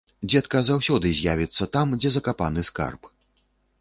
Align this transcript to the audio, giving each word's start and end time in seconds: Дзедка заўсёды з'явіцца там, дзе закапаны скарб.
Дзедка 0.29 0.61
заўсёды 0.69 1.11
з'явіцца 1.19 1.63
там, 1.77 1.93
дзе 2.01 2.09
закапаны 2.17 2.67
скарб. 2.71 3.01